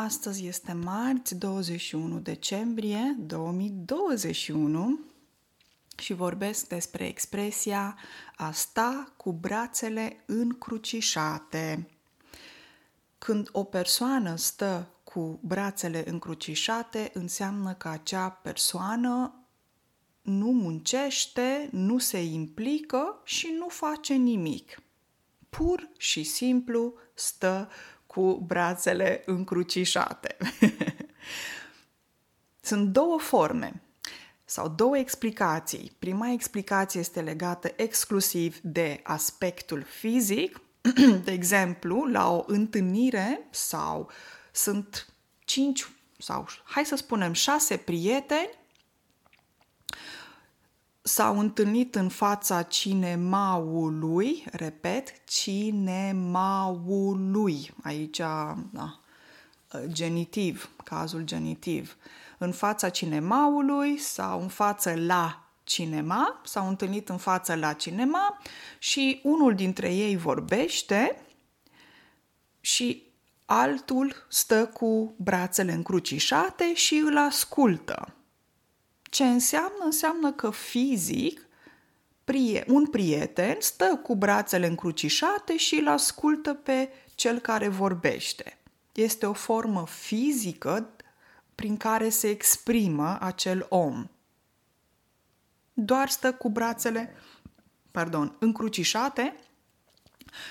[0.00, 4.98] Astăzi este marți, 21 decembrie 2021
[5.96, 7.98] și vorbesc despre expresia
[8.36, 11.90] a sta cu brațele încrucișate.
[13.18, 19.34] Când o persoană stă cu brațele încrucișate, înseamnă că acea persoană
[20.22, 24.82] nu muncește, nu se implică și nu face nimic.
[25.48, 27.68] Pur și simplu stă
[28.08, 30.36] cu brațele încrucișate.
[32.68, 33.82] Sunt două forme
[34.44, 35.92] sau două explicații.
[35.98, 40.60] Prima explicație este legată exclusiv de aspectul fizic,
[41.24, 44.10] de exemplu, la o întâlnire sau
[44.52, 45.88] sunt cinci
[46.18, 48.57] sau hai să spunem șase prieteni
[51.08, 56.24] s-au întâlnit în fața cinemaului, repet, cinemaului,
[57.82, 58.20] aici,
[58.70, 59.00] da,
[59.86, 61.96] genitiv, cazul genitiv,
[62.38, 68.40] în fața cinemaului sau în față la cinema, s-au întâlnit în față la cinema
[68.78, 71.22] și unul dintre ei vorbește
[72.60, 73.02] și
[73.44, 78.12] altul stă cu brațele încrucișate și îl ascultă.
[79.08, 79.84] Ce înseamnă?
[79.84, 81.48] Înseamnă că fizic
[82.66, 88.58] un prieten stă cu brațele încrucișate și îl ascultă pe cel care vorbește.
[88.92, 90.90] Este o formă fizică
[91.54, 94.08] prin care se exprimă acel om.
[95.72, 97.14] Doar stă cu brațele,
[97.90, 99.36] pardon, încrucișate,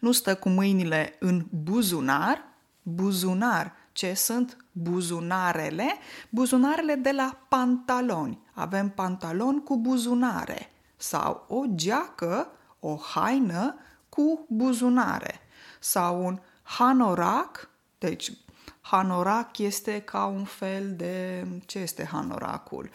[0.00, 2.44] nu stă cu mâinile în buzunar,
[2.82, 5.94] buzunar ce sunt buzunarele,
[6.28, 8.38] buzunarele de la pantaloni.
[8.52, 13.74] Avem pantaloni cu buzunare sau o geacă, o haină
[14.08, 15.40] cu buzunare
[15.80, 18.32] sau un hanorac, deci
[18.80, 22.90] hanorac este ca un fel de, ce este hanoracul?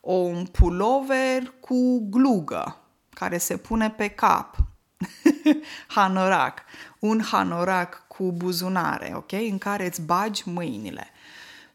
[0.00, 2.76] O, un pulover cu glugă
[3.14, 4.56] care se pune pe cap.
[5.96, 6.62] hanorac.
[6.98, 9.32] Un hanorac cu buzunare, ok?
[9.32, 11.06] În care îți bagi mâinile.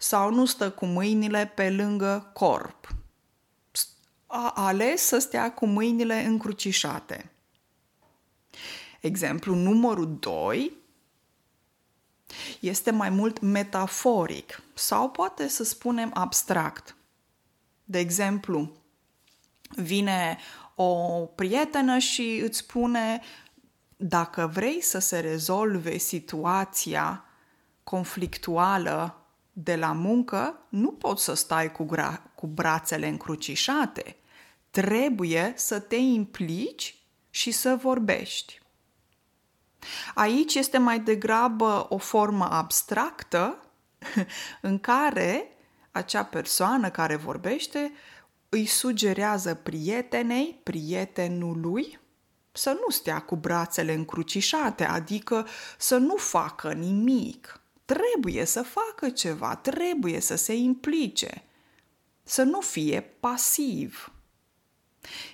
[0.02, 2.88] Sau nu stă cu mâinile pe lângă corp.
[4.28, 7.32] A ales să stea cu mâinile încrucișate.
[9.02, 10.74] Exemplu numărul 2
[12.60, 16.96] este mai mult metaforic sau poate să spunem abstract.
[17.84, 18.72] De exemplu,
[19.70, 20.38] vine
[20.76, 20.96] o
[21.26, 23.22] prietenă și îți spune
[23.98, 27.24] dacă vrei să se rezolve situația
[27.84, 29.14] conflictuală
[29.64, 34.16] de la muncă, nu poți să stai cu, gra- cu brațele încrucișate.
[34.72, 36.96] Trebuie să te implici
[37.30, 38.62] și să vorbești.
[40.14, 43.58] Aici este mai degrabă o formă abstractă
[44.62, 45.48] în care
[45.92, 47.92] acea persoană care vorbește
[48.50, 52.00] îi sugerează prietenei, prietenului,
[52.52, 57.59] să nu stea cu brațele încrucișate, adică să nu facă nimic.
[57.90, 61.44] Trebuie să facă ceva, trebuie să se implice,
[62.24, 64.12] să nu fie pasiv.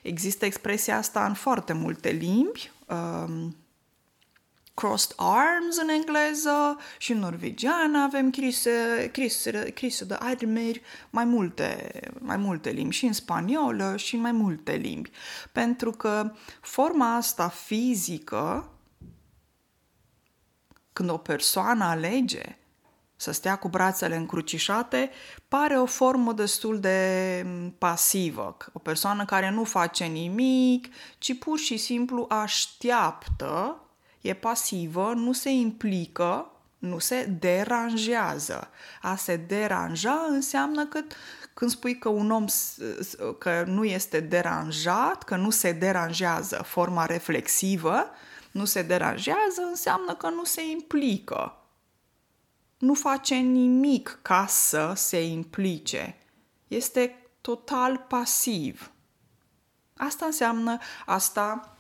[0.01, 2.71] Există expresia asta în foarte multe limbi.
[2.87, 3.55] Um,
[4.73, 11.99] crossed arms în engleză și în norvegiană avem crise, crise, crise de armeri, mai multe,
[12.19, 15.11] mai multe limbi și în spaniolă și în mai multe limbi.
[15.51, 18.69] Pentru că forma asta fizică,
[20.95, 22.57] când o persoană alege
[23.15, 25.09] să stea cu brațele încrucișate,
[25.47, 27.45] pare o formă destul de
[27.77, 28.57] pasivă.
[28.73, 33.79] O persoană care nu face nimic, ci pur și simplu așteaptă
[34.21, 38.69] e pasivă, nu se implică, nu se deranjează.
[39.01, 40.99] A se deranja înseamnă că
[41.53, 42.45] când spui că un om
[43.37, 48.09] că nu este deranjat, că nu se deranjează, forma reflexivă,
[48.55, 51.57] nu se deranjează, înseamnă că nu se implică.
[52.77, 56.17] Nu face nimic ca să se implice.
[56.67, 58.91] Este total pasiv.
[59.97, 61.77] Asta înseamnă, asta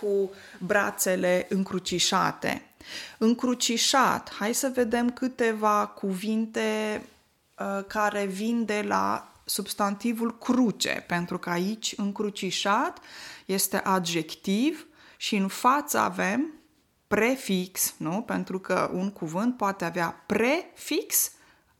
[0.00, 2.70] cu brațele încrucișate.
[3.18, 7.02] Încrucișat, hai să vedem câteva cuvinte
[7.58, 12.98] uh, care vin de la substantivul cruce, pentru că aici încrucișat
[13.46, 14.86] este adjectiv
[15.22, 16.52] și în față avem
[17.06, 18.22] prefix, nu?
[18.22, 21.32] Pentru că un cuvânt poate avea prefix,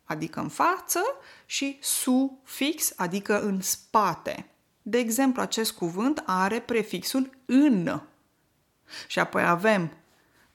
[0.05, 1.01] adică în față,
[1.47, 4.47] și sufix, adică în spate.
[4.83, 8.01] De exemplu, acest cuvânt are prefixul în.
[9.07, 9.93] Și apoi avem,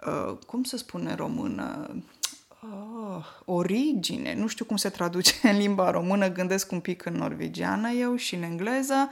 [0.06, 1.95] uh, cum să spune în română?
[2.63, 7.13] Oh, uh, origine, nu știu cum se traduce în limba română, gândesc un pic în
[7.13, 9.10] norvegiană eu și în engleză,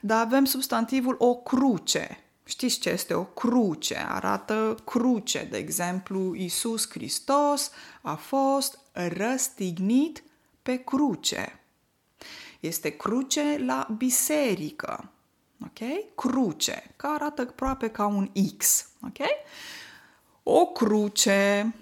[0.00, 2.24] dar avem substantivul o cruce.
[2.50, 4.06] Știți ce este o cruce?
[4.08, 5.46] Arată cruce.
[5.50, 7.70] De exemplu, Isus Hristos
[8.02, 10.22] a fost răstignit
[10.62, 11.60] pe cruce.
[12.60, 15.10] Este cruce la biserică.
[15.64, 15.78] Ok?
[16.14, 18.88] Cruce, care arată aproape ca un X.
[19.02, 19.18] Ok?
[20.42, 21.74] O cruce,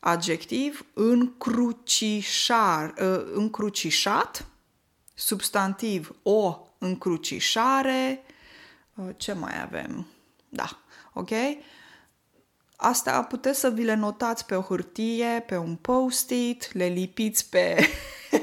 [0.00, 4.46] adjectiv încrucișar, uh, încrucișat,
[5.14, 8.30] substantiv o încrucișare, uh,
[9.16, 10.06] ce mai avem?
[10.48, 10.78] Da,
[11.12, 11.30] ok?
[12.76, 17.88] Asta puteți să vi le notați pe o hârtie, pe un post-it, le lipiți pe,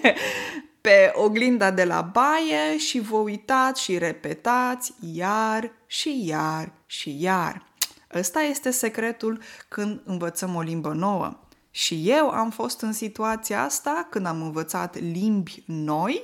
[0.82, 7.68] pe oglinda de la baie și vă uitați și repetați iar și iar și iar.
[8.14, 11.40] Ăsta este secretul când învățăm o limbă nouă.
[11.72, 16.24] Și eu am fost în situația asta când am învățat limbi noi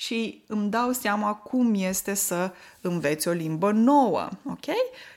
[0.00, 4.64] și îmi dau seama cum este să înveți o limbă nouă, ok?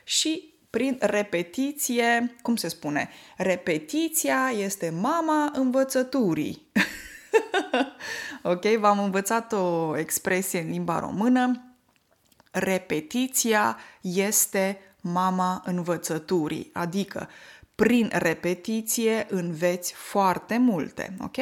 [0.03, 3.09] Și prin repetiție, cum se spune?
[3.37, 6.67] Repetiția este mama învățăturii.
[8.43, 11.75] ok, v-am învățat o expresie în limba română.
[12.51, 17.29] Repetiția este mama învățăturii, adică
[17.81, 21.37] prin repetiție înveți foarte multe, ok?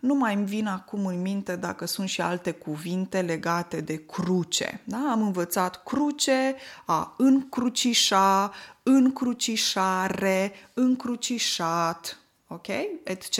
[0.00, 4.80] Nu mai îmi vin acum în minte dacă sunt și alte cuvinte legate de cruce.
[4.84, 5.08] Da?
[5.10, 6.54] Am învățat cruce,
[6.84, 12.18] a încrucișa, încrucișare, încrucișat,
[12.48, 12.66] ok?
[13.04, 13.38] Etc.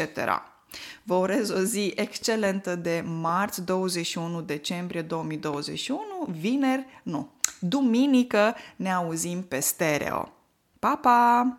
[1.02, 6.00] Vă urez o zi excelentă de marți 21 decembrie 2021,
[6.31, 10.32] vineri, nu, duminică ne auzim pe stereo.
[10.78, 11.58] Pa, pa!